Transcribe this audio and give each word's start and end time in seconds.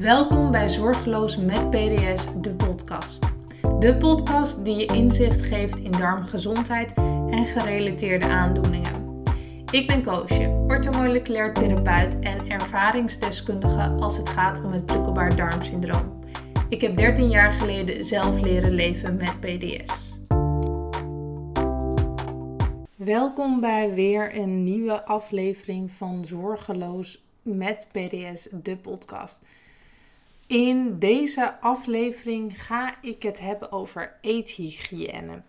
Welkom 0.00 0.50
bij 0.50 0.68
Zorgeloos 0.68 1.36
met 1.36 1.70
PDS, 1.70 2.26
de 2.40 2.54
podcast. 2.54 3.22
De 3.78 3.96
podcast 3.96 4.64
die 4.64 4.76
je 4.76 4.86
inzicht 4.86 5.42
geeft 5.42 5.78
in 5.78 5.90
darmgezondheid 5.90 6.94
en 7.30 7.44
gerelateerde 7.44 8.26
aandoeningen. 8.26 9.22
Ik 9.70 9.86
ben 9.86 10.02
Koosje, 10.02 10.64
orthomoleculair 10.66 11.54
therapeut 11.54 12.18
en 12.18 12.50
ervaringsdeskundige 12.50 13.88
als 13.88 14.16
het 14.16 14.28
gaat 14.28 14.64
om 14.64 14.72
het 14.72 14.86
prikkelbaar 14.86 15.36
darmsyndroom. 15.36 16.24
Ik 16.68 16.80
heb 16.80 16.96
13 16.96 17.30
jaar 17.30 17.52
geleden 17.52 18.04
zelf 18.04 18.40
leren 18.40 18.72
leven 18.72 19.16
met 19.16 19.40
PDS. 19.40 20.12
Welkom 22.96 23.60
bij 23.60 23.94
weer 23.94 24.36
een 24.36 24.64
nieuwe 24.64 25.04
aflevering 25.04 25.90
van 25.90 26.24
Zorgeloos 26.24 27.24
met 27.42 27.86
PDS, 27.92 28.48
de 28.52 28.76
podcast. 28.76 29.40
In 30.48 30.98
deze 30.98 31.60
aflevering 31.60 32.64
ga 32.64 33.02
ik 33.02 33.22
het 33.22 33.40
hebben 33.40 33.72
over 33.72 34.18
eethygiëne. 34.20 35.42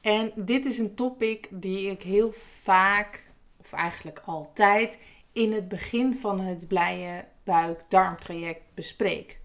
En 0.00 0.32
dit 0.34 0.64
is 0.64 0.78
een 0.78 0.94
topic 0.94 1.46
die 1.50 1.90
ik 1.90 2.02
heel 2.02 2.32
vaak, 2.62 3.30
of 3.60 3.72
eigenlijk 3.72 4.22
altijd, 4.24 4.98
in 5.32 5.52
het 5.52 5.68
begin 5.68 6.14
van 6.14 6.40
het 6.40 6.68
blije 6.68 7.24
buik-darmtraject 7.44 8.62
bespreek. 8.74 9.40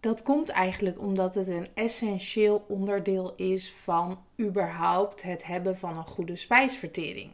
Dat 0.00 0.22
komt 0.22 0.48
eigenlijk 0.48 1.00
omdat 1.00 1.34
het 1.34 1.48
een 1.48 1.68
essentieel 1.74 2.64
onderdeel 2.68 3.34
is 3.34 3.74
van 3.82 4.24
überhaupt 4.40 5.22
het 5.22 5.44
hebben 5.44 5.76
van 5.78 5.96
een 5.96 6.06
goede 6.06 6.36
spijsvertering. 6.36 7.32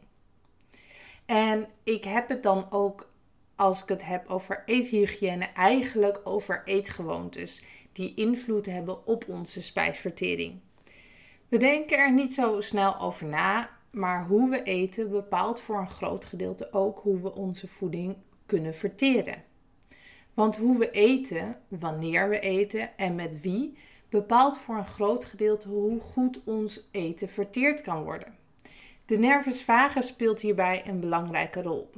En 1.27 1.69
ik 1.83 2.05
heb 2.05 2.29
het 2.29 2.43
dan 2.43 2.67
ook 2.71 3.09
als 3.59 3.83
ik 3.83 3.89
het 3.89 4.05
heb 4.05 4.29
over 4.29 4.63
eethygiëne, 4.67 5.45
eigenlijk 5.45 6.21
over 6.25 6.63
eetgewoontes 6.65 7.63
die 7.93 8.15
invloed 8.15 8.67
hebben 8.67 9.07
op 9.07 9.25
onze 9.29 9.63
spijsvertering. 9.63 10.61
We 11.49 11.57
denken 11.57 11.99
er 11.99 12.13
niet 12.13 12.35
zo 12.35 12.61
snel 12.61 13.01
over 13.01 13.27
na, 13.27 13.71
maar 13.91 14.27
hoe 14.27 14.51
we 14.51 14.63
eten 14.63 15.11
bepaalt 15.11 15.61
voor 15.61 15.79
een 15.79 15.89
groot 15.89 16.25
gedeelte 16.25 16.73
ook 16.73 16.99
hoe 16.99 17.21
we 17.21 17.35
onze 17.35 17.69
voeding 17.69 18.17
kunnen 18.47 18.75
verteren. 18.75 19.43
Want 20.35 20.57
hoe 20.57 20.79
we 20.79 20.91
eten, 20.91 21.57
wanneer 21.69 22.29
we 22.29 22.41
eten 22.41 22.97
en 22.97 23.15
met 23.15 23.41
wie, 23.41 23.77
bepaalt 24.09 24.59
voor 24.59 24.77
een 24.77 24.87
groot 24.87 25.25
gedeelte 25.25 25.69
hoe 25.69 26.01
goed 26.01 26.41
ons 26.45 26.89
eten 26.91 27.29
verteerd 27.29 27.81
kan 27.81 28.03
worden. 28.03 28.35
De 29.07 29.19
nervus 29.19 29.65
vagus 29.65 30.07
speelt 30.07 30.41
hierbij 30.41 30.83
een 30.87 31.01
belangrijke 31.01 31.63
rol. 31.63 31.91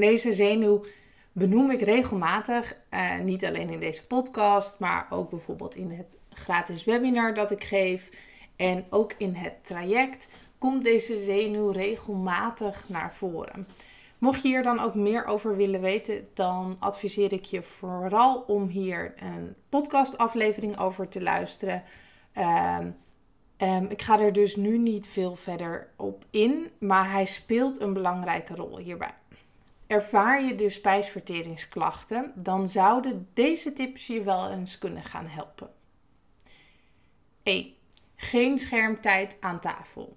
Deze 0.00 0.32
zenuw 0.32 0.84
benoem 1.32 1.70
ik 1.70 1.80
regelmatig, 1.80 2.76
uh, 2.90 3.18
niet 3.18 3.44
alleen 3.44 3.70
in 3.70 3.80
deze 3.80 4.06
podcast, 4.06 4.78
maar 4.78 5.06
ook 5.10 5.30
bijvoorbeeld 5.30 5.76
in 5.76 5.90
het 5.90 6.16
gratis 6.30 6.84
webinar 6.84 7.34
dat 7.34 7.50
ik 7.50 7.64
geef 7.64 8.08
en 8.56 8.84
ook 8.90 9.12
in 9.18 9.34
het 9.34 9.52
traject 9.62 10.28
komt 10.58 10.84
deze 10.84 11.18
zenuw 11.18 11.70
regelmatig 11.70 12.88
naar 12.88 13.14
voren. 13.14 13.66
Mocht 14.18 14.42
je 14.42 14.48
hier 14.48 14.62
dan 14.62 14.80
ook 14.80 14.94
meer 14.94 15.24
over 15.24 15.56
willen 15.56 15.80
weten, 15.80 16.28
dan 16.34 16.76
adviseer 16.78 17.32
ik 17.32 17.44
je 17.44 17.62
vooral 17.62 18.44
om 18.46 18.66
hier 18.66 19.12
een 19.16 19.54
podcastaflevering 19.68 20.78
over 20.78 21.08
te 21.08 21.22
luisteren. 21.22 21.82
Um, 23.58 23.86
ik 23.88 24.02
ga 24.02 24.20
er 24.20 24.32
dus 24.32 24.56
nu 24.56 24.78
niet 24.78 25.06
veel 25.06 25.36
verder 25.36 25.88
op 25.96 26.24
in, 26.30 26.70
maar 26.78 27.10
hij 27.10 27.24
speelt 27.24 27.80
een 27.80 27.92
belangrijke 27.92 28.54
rol 28.54 28.78
hierbij. 28.78 29.14
Ervaar 29.92 30.44
je 30.44 30.54
dus 30.54 30.74
spijsverteringsklachten, 30.74 32.32
dan 32.34 32.68
zouden 32.68 33.28
deze 33.32 33.72
tips 33.72 34.06
je 34.06 34.22
wel 34.22 34.50
eens 34.50 34.78
kunnen 34.78 35.02
gaan 35.02 35.26
helpen. 35.26 35.70
1. 37.42 37.74
Geen 38.16 38.58
schermtijd 38.58 39.36
aan 39.40 39.60
tafel. 39.60 40.16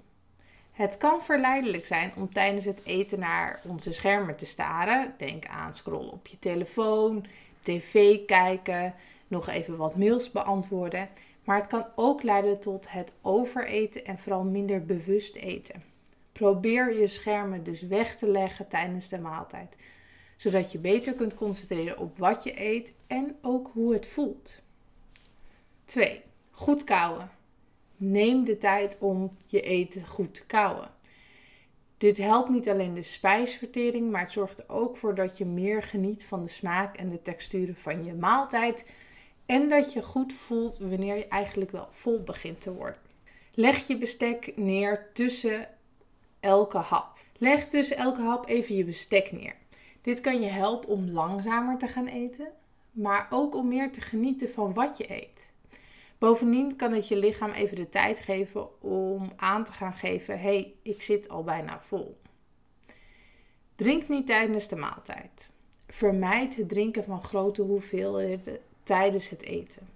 Het 0.72 0.98
kan 0.98 1.22
verleidelijk 1.22 1.86
zijn 1.86 2.12
om 2.16 2.34
tijdens 2.34 2.66
het 2.66 2.82
eten 2.84 3.20
naar 3.20 3.60
onze 3.64 3.94
schermen 3.94 4.36
te 4.36 4.46
staren. 4.46 5.14
Denk 5.18 5.46
aan 5.46 5.74
scrollen 5.74 6.12
op 6.12 6.28
je 6.28 6.40
telefoon, 6.40 7.26
tv 7.62 8.26
kijken, 8.26 8.94
nog 9.28 9.48
even 9.48 9.78
wat 9.78 9.96
mails 9.96 10.32
beantwoorden. 10.32 11.10
Maar 11.44 11.58
het 11.58 11.68
kan 11.68 11.86
ook 11.96 12.24
leiden 12.24 12.60
tot 12.60 12.92
het 12.92 13.14
overeten 13.22 14.06
en 14.06 14.20
vooral 14.20 14.44
minder 14.44 14.86
bewust 14.86 15.36
eten. 15.36 15.95
Probeer 16.36 17.00
je 17.00 17.08
schermen 17.08 17.64
dus 17.64 17.82
weg 17.82 18.16
te 18.16 18.28
leggen 18.28 18.68
tijdens 18.68 19.10
de 19.10 19.20
maaltijd, 19.20 19.78
zodat 20.38 20.72
je 20.72 20.78
beter 20.78 21.14
kunt 21.14 21.34
concentreren 21.34 21.98
op 21.98 22.18
wat 22.18 22.44
je 22.44 22.62
eet 22.62 22.94
en 23.08 23.36
ook 23.42 23.70
hoe 23.74 23.94
het 23.94 24.08
voelt. 24.08 24.62
2. 25.86 26.22
Goed 26.52 26.84
kauwen. 26.84 27.32
Neem 27.98 28.44
de 28.44 28.58
tijd 28.58 28.98
om 29.00 29.38
je 29.46 29.62
eten 29.62 30.06
goed 30.06 30.34
te 30.34 30.46
kauwen. 30.46 30.92
Dit 31.98 32.18
helpt 32.18 32.50
niet 32.50 32.70
alleen 32.70 32.94
de 32.94 33.04
spijsvertering, 33.04 34.12
maar 34.12 34.22
het 34.22 34.32
zorgt 34.32 34.60
er 34.60 34.70
ook 34.70 34.98
voor 34.98 35.16
dat 35.16 35.38
je 35.38 35.46
meer 35.46 35.84
geniet 35.84 36.26
van 36.26 36.44
de 36.44 36.50
smaak 36.50 36.98
en 36.98 37.10
de 37.10 37.22
texturen 37.22 37.76
van 37.76 38.06
je 38.06 38.14
maaltijd. 38.14 38.86
En 39.46 39.70
dat 39.70 39.94
je 39.94 40.02
goed 40.02 40.34
voelt 40.34 40.78
wanneer 40.78 41.16
je 41.16 41.28
eigenlijk 41.28 41.72
wel 41.72 41.88
vol 41.92 42.24
begint 42.24 42.62
te 42.62 42.74
worden. 42.74 43.00
Leg 43.54 43.88
je 43.88 43.98
bestek 43.98 44.52
neer 44.56 45.10
tussen 45.14 45.68
elke 46.46 46.78
hap. 46.78 47.20
Leg 47.38 47.68
tussen 47.68 47.98
elke 47.98 48.22
hap 48.22 48.48
even 48.50 48.76
je 48.76 48.84
bestek 48.84 49.32
neer. 49.32 49.56
Dit 50.02 50.22
kan 50.22 50.42
je 50.42 50.50
helpen 50.50 50.90
om 50.90 51.10
langzamer 51.10 51.78
te 51.78 51.88
gaan 51.88 52.08
eten, 52.08 52.48
maar 52.92 53.28
ook 53.30 53.56
om 53.56 53.68
meer 53.68 53.92
te 53.92 54.02
genieten 54.02 54.50
van 54.50 54.74
wat 54.74 54.98
je 54.98 55.12
eet. 55.12 55.52
Bovendien 56.18 56.76
kan 56.76 56.94
het 56.94 57.08
je 57.08 57.16
lichaam 57.16 57.52
even 57.52 57.76
de 57.76 57.90
tijd 57.90 58.20
geven 58.20 58.82
om 58.82 59.32
aan 59.36 59.64
te 59.64 59.72
gaan 59.72 59.94
geven: 59.94 60.40
hey, 60.40 60.74
ik 60.82 61.02
zit 61.02 61.30
al 61.30 61.44
bijna 61.44 61.82
vol. 61.82 62.18
Drink 63.76 64.08
niet 64.08 64.28
tijdens 64.28 64.68
de 64.68 64.76
maaltijd. 64.76 65.50
Vermijd 65.88 66.56
het 66.56 66.70
drinken 66.70 67.04
van 67.04 67.24
grote 67.24 67.62
hoeveelheden 67.62 68.58
tijdens 68.84 69.30
het 69.30 69.42
eten. 69.42 69.88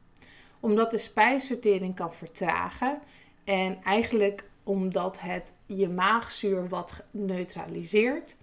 Omdat 0.60 0.92
de 0.92 0.98
spijsvertering 0.98 1.96
kan 1.96 2.14
vertragen 2.14 3.00
en 3.44 3.84
eigenlijk 3.84 4.49
omdat 4.64 5.20
het 5.20 5.54
je 5.66 5.90
maagzuur 5.90 6.68
wat 6.68 7.04
neutraliseert. 7.12 8.36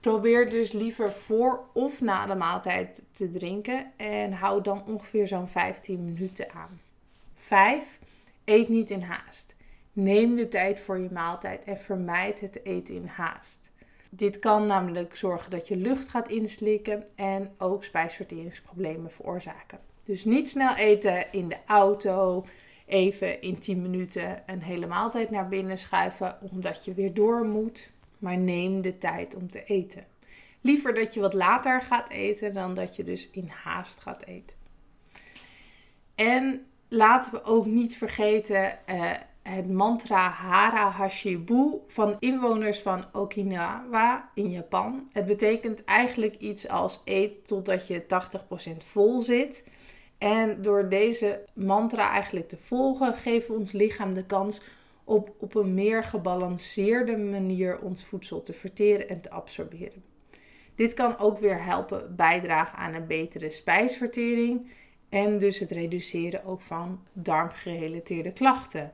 Probeer 0.00 0.50
dus 0.50 0.72
liever 0.72 1.12
voor 1.12 1.64
of 1.72 2.00
na 2.00 2.26
de 2.26 2.34
maaltijd 2.34 3.02
te 3.10 3.30
drinken 3.30 3.92
en 3.96 4.32
hou 4.32 4.62
dan 4.62 4.84
ongeveer 4.86 5.26
zo'n 5.26 5.48
15 5.48 6.04
minuten 6.04 6.52
aan. 6.52 6.80
5. 7.36 7.98
Eet 8.44 8.68
niet 8.68 8.90
in 8.90 9.02
haast. 9.02 9.54
Neem 9.92 10.36
de 10.36 10.48
tijd 10.48 10.80
voor 10.80 10.98
je 10.98 11.08
maaltijd 11.12 11.64
en 11.64 11.78
vermijd 11.78 12.40
het 12.40 12.64
eten 12.64 12.94
in 12.94 13.06
haast. 13.06 13.70
Dit 14.10 14.38
kan 14.38 14.66
namelijk 14.66 15.16
zorgen 15.16 15.50
dat 15.50 15.68
je 15.68 15.76
lucht 15.76 16.08
gaat 16.08 16.28
inslikken 16.28 17.04
en 17.14 17.54
ook 17.58 17.84
spijsverteringsproblemen 17.84 19.10
veroorzaken. 19.10 19.78
Dus 20.04 20.24
niet 20.24 20.48
snel 20.48 20.74
eten 20.74 21.32
in 21.32 21.48
de 21.48 21.56
auto, 21.66 22.44
even 22.86 23.40
in 23.42 23.58
10 23.58 23.82
minuten 23.82 24.42
een 24.46 24.62
hele 24.62 24.86
maaltijd 24.86 25.30
naar 25.30 25.48
binnen 25.48 25.78
schuiven 25.78 26.38
omdat 26.50 26.84
je 26.84 26.94
weer 26.94 27.14
door 27.14 27.44
moet. 27.44 27.92
Maar 28.18 28.38
neem 28.38 28.80
de 28.80 28.98
tijd 28.98 29.34
om 29.34 29.50
te 29.50 29.64
eten. 29.64 30.04
Liever 30.60 30.94
dat 30.94 31.14
je 31.14 31.20
wat 31.20 31.34
later 31.34 31.82
gaat 31.82 32.08
eten 32.10 32.54
dan 32.54 32.74
dat 32.74 32.96
je 32.96 33.04
dus 33.04 33.28
in 33.30 33.48
haast 33.48 34.00
gaat 34.00 34.24
eten. 34.24 34.56
En 36.14 36.66
laten 36.88 37.32
we 37.32 37.44
ook 37.44 37.66
niet 37.66 37.96
vergeten 37.96 38.78
uh, 38.88 39.10
het 39.42 39.70
mantra 39.70 40.28
Hara 40.28 40.90
Hashibu 40.90 41.80
van 41.86 42.16
inwoners 42.18 42.80
van 42.80 43.04
Okinawa 43.12 44.30
in 44.34 44.50
Japan. 44.50 45.08
Het 45.12 45.26
betekent 45.26 45.84
eigenlijk 45.84 46.34
iets 46.34 46.68
als 46.68 47.00
eet 47.04 47.46
totdat 47.46 47.86
je 47.86 48.02
80% 48.02 48.06
vol 48.76 49.20
zit. 49.20 49.64
En 50.18 50.62
door 50.62 50.88
deze 50.88 51.44
mantra 51.54 52.10
eigenlijk 52.10 52.48
te 52.48 52.56
volgen, 52.56 53.14
geven 53.14 53.52
we 53.52 53.58
ons 53.58 53.72
lichaam 53.72 54.14
de 54.14 54.24
kans 54.24 54.60
op 55.04 55.34
op 55.38 55.54
een 55.54 55.74
meer 55.74 56.04
gebalanceerde 56.04 57.16
manier 57.16 57.80
ons 57.80 58.04
voedsel 58.04 58.42
te 58.42 58.52
verteren 58.52 59.08
en 59.08 59.20
te 59.20 59.30
absorberen. 59.30 60.02
Dit 60.74 60.94
kan 60.94 61.18
ook 61.18 61.38
weer 61.38 61.64
helpen 61.64 62.16
bijdragen 62.16 62.78
aan 62.78 62.94
een 62.94 63.06
betere 63.06 63.50
spijsvertering 63.50 64.70
en 65.08 65.38
dus 65.38 65.58
het 65.58 65.70
reduceren 65.70 66.44
ook 66.44 66.60
van 66.60 67.00
darmgerelateerde 67.12 68.32
klachten. 68.32 68.92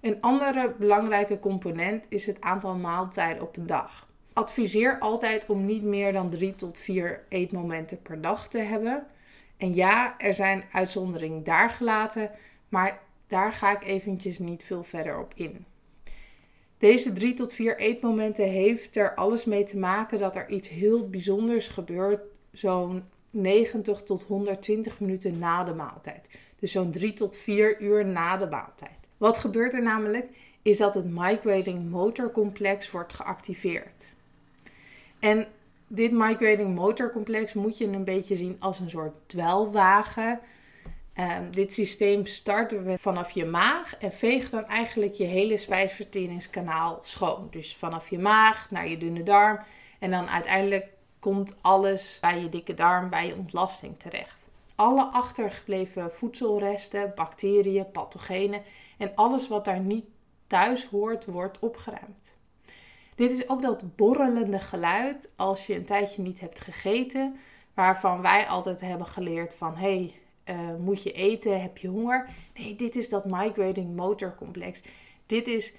Een 0.00 0.20
andere 0.20 0.74
belangrijke 0.78 1.38
component 1.38 2.04
is 2.08 2.26
het 2.26 2.40
aantal 2.40 2.74
maaltijden 2.74 3.42
op 3.42 3.56
een 3.56 3.66
dag. 3.66 4.08
Adviseer 4.32 4.98
altijd 4.98 5.46
om 5.46 5.64
niet 5.64 5.82
meer 5.82 6.12
dan 6.12 6.30
3 6.30 6.54
tot 6.54 6.78
4 6.78 7.24
eetmomenten 7.28 8.02
per 8.02 8.20
dag 8.20 8.48
te 8.48 8.58
hebben. 8.58 9.06
En 9.56 9.74
ja, 9.74 10.18
er 10.18 10.34
zijn 10.34 10.64
uitzonderingen 10.72 11.44
daar 11.44 11.70
gelaten, 11.70 12.30
maar 12.68 13.00
daar 13.26 13.52
ga 13.52 13.76
ik 13.76 13.84
eventjes 13.84 14.38
niet 14.38 14.64
veel 14.64 14.84
verder 14.84 15.18
op 15.18 15.32
in. 15.34 15.64
Deze 16.78 17.12
drie 17.12 17.34
tot 17.34 17.52
vier 17.52 17.78
eetmomenten 17.78 18.48
heeft 18.48 18.96
er 18.96 19.14
alles 19.14 19.44
mee 19.44 19.64
te 19.64 19.76
maken 19.76 20.18
dat 20.18 20.36
er 20.36 20.48
iets 20.48 20.68
heel 20.68 21.08
bijzonders 21.08 21.68
gebeurt 21.68 22.20
zo'n 22.52 23.04
90 23.30 24.02
tot 24.02 24.22
120 24.22 25.00
minuten 25.00 25.38
na 25.38 25.64
de 25.64 25.74
maaltijd. 25.74 26.28
Dus 26.58 26.72
zo'n 26.72 26.90
3 26.90 27.12
tot 27.12 27.36
4 27.36 27.80
uur 27.80 28.06
na 28.06 28.36
de 28.36 28.46
maaltijd. 28.46 28.98
Wat 29.16 29.38
gebeurt 29.38 29.74
er 29.74 29.82
namelijk? 29.82 30.28
Is 30.62 30.76
dat 30.76 30.94
het 30.94 31.10
migrating 31.10 31.90
motor 31.90 32.30
complex 32.30 32.90
wordt 32.90 33.12
geactiveerd. 33.12 34.14
En 35.18 35.46
dit 35.86 36.12
migrating 36.12 36.74
motor 36.74 37.12
complex 37.12 37.52
moet 37.52 37.78
je 37.78 37.86
een 37.86 38.04
beetje 38.04 38.36
zien 38.36 38.56
als 38.58 38.78
een 38.78 38.90
soort 38.90 39.16
dwelwagen. 39.26 40.40
Um, 41.18 41.50
dit 41.50 41.72
systeem 41.72 42.26
starten 42.26 42.84
we 42.84 42.98
vanaf 42.98 43.30
je 43.30 43.44
maag 43.44 43.96
en 43.96 44.12
veegt 44.12 44.50
dan 44.50 44.66
eigenlijk 44.66 45.14
je 45.14 45.24
hele 45.24 45.56
spijsverteringskanaal 45.56 46.98
schoon. 47.02 47.48
Dus 47.50 47.76
vanaf 47.76 48.08
je 48.08 48.18
maag 48.18 48.70
naar 48.70 48.88
je 48.88 48.96
dunne 48.96 49.22
darm 49.22 49.58
en 49.98 50.10
dan 50.10 50.28
uiteindelijk 50.28 50.86
komt 51.18 51.54
alles 51.60 52.18
bij 52.20 52.40
je 52.40 52.48
dikke 52.48 52.74
darm, 52.74 53.10
bij 53.10 53.26
je 53.26 53.36
ontlasting 53.36 53.98
terecht. 53.98 54.46
Alle 54.74 55.04
achtergebleven 55.04 56.12
voedselresten, 56.12 57.12
bacteriën, 57.14 57.90
pathogenen 57.90 58.62
en 58.98 59.12
alles 59.14 59.48
wat 59.48 59.64
daar 59.64 59.80
niet 59.80 60.04
thuis 60.46 60.84
hoort, 60.84 61.24
wordt 61.24 61.58
opgeruimd. 61.58 62.35
Dit 63.16 63.30
is 63.30 63.48
ook 63.48 63.62
dat 63.62 63.96
borrelende 63.96 64.58
geluid 64.58 65.30
als 65.36 65.66
je 65.66 65.74
een 65.74 65.84
tijdje 65.84 66.22
niet 66.22 66.40
hebt 66.40 66.60
gegeten, 66.60 67.36
waarvan 67.74 68.22
wij 68.22 68.46
altijd 68.46 68.80
hebben 68.80 69.06
geleerd 69.06 69.54
van 69.54 69.76
hey, 69.76 70.14
uh, 70.44 70.74
moet 70.78 71.02
je 71.02 71.12
eten, 71.12 71.62
heb 71.62 71.78
je 71.78 71.88
honger? 71.88 72.28
Nee, 72.54 72.76
dit 72.76 72.96
is 72.96 73.08
dat 73.08 73.24
migrating 73.24 73.96
motor 73.96 74.34
complex. 74.34 74.82
Dit 75.26 75.46
is 75.46 75.72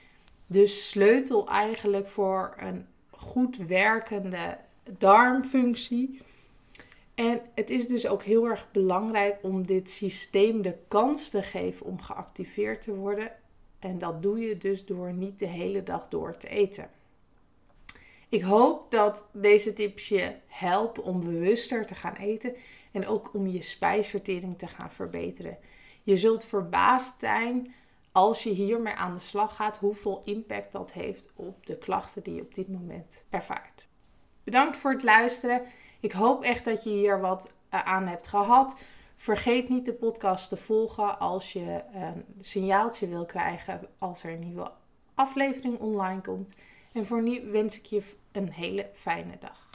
de 0.46 0.66
sleutel 0.66 1.48
eigenlijk 1.48 2.08
voor 2.08 2.56
een 2.58 2.86
goed 3.10 3.58
werkende 3.58 4.58
darmfunctie. 4.98 6.22
En 7.16 7.42
het 7.56 7.70
is 7.70 7.88
dus 7.88 8.08
ook 8.08 8.24
heel 8.24 8.46
erg 8.46 8.68
belangrijk 8.72 9.40
om 9.42 9.68
dit 9.68 9.90
systeem 9.90 10.62
de 10.62 10.76
kans 10.88 11.30
te 11.30 11.42
geven 11.42 11.86
om 11.86 12.02
geactiveerd 12.02 12.82
te 12.82 12.96
worden. 12.96 13.32
En 13.80 13.98
dat 13.98 14.22
doe 14.22 14.40
je 14.40 14.58
dus 14.58 14.86
door 14.86 15.14
niet 15.14 15.40
de 15.40 15.48
hele 15.48 15.84
dag 15.84 16.08
door 16.08 16.38
te 16.38 16.48
eten. 16.48 16.90
Ik 18.30 18.42
hoop 18.42 18.92
dat 18.92 19.26
deze 19.34 19.74
tips 19.74 20.08
je 20.08 20.36
helpen 20.48 21.04
om 21.04 21.20
bewuster 21.20 21.86
te 21.86 21.96
gaan 21.96 22.16
eten 22.16 22.56
en 22.92 23.08
ook 23.08 23.34
om 23.34 23.48
je 23.48 23.62
spijsvertering 23.62 24.58
te 24.58 24.68
gaan 24.68 24.92
verbeteren. 24.92 25.58
Je 26.04 26.18
zult 26.18 26.46
verbaasd 26.46 27.20
zijn 27.20 27.74
als 28.12 28.44
je 28.44 28.50
hiermee 28.50 28.94
aan 28.94 29.14
de 29.14 29.20
slag 29.20 29.56
gaat, 29.56 29.78
hoeveel 29.78 30.22
impact 30.26 30.72
dat 30.72 30.92
heeft 30.92 31.30
op 31.36 31.66
de 31.66 31.78
klachten 31.78 32.24
die 32.24 32.36
je 32.36 32.42
op 32.42 32.54
dit 32.54 32.68
moment 32.68 33.24
ervaart. 33.30 33.88
Bedankt 34.44 34.78
voor 34.78 34.92
het 34.92 35.04
luisteren. 35.04 35.62
Ik 36.00 36.12
hoop 36.12 36.44
echt 36.44 36.66
dat 36.66 36.84
je 36.84 36.90
hier 36.90 37.20
wat 37.20 37.54
eh, 37.70 37.84
aan 37.84 38.08
hebt 38.08 38.28
gehad. 38.28 38.82
Vergeet 39.16 39.70
niet 39.70 39.86
de 39.86 39.94
podcast 39.94 40.50
te 40.50 40.58
volgen 40.58 41.20
als 41.20 41.54
je 41.54 41.84
een 41.94 42.26
signaaltje 42.42 43.08
wil 43.08 43.26
krijgen 43.26 43.88
als 43.98 44.24
er 44.24 44.32
een 44.32 44.40
nieuwe 44.40 44.72
aflevering 45.14 45.80
online 45.80 46.22
komt. 46.22 46.54
En 46.98 47.06
voor 47.06 47.24
nu 47.24 47.52
wens 47.52 47.78
ik 47.78 47.86
je 47.86 48.02
een 48.32 48.52
hele 48.52 48.90
fijne 48.94 49.38
dag. 49.40 49.66